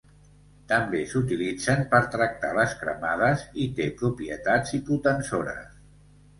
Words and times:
També 0.69 1.01
s'utilitzen 1.11 1.83
per 1.91 1.99
tractar 2.15 2.51
les 2.61 2.75
cremades 2.81 3.45
i 3.67 3.69
té 3.81 3.89
propietats 4.03 4.77
hipotensores. 4.81 5.81